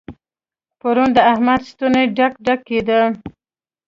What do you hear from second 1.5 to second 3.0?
ستونی ډک ډک کېد.